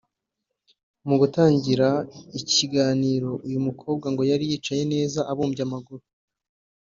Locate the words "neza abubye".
4.93-5.63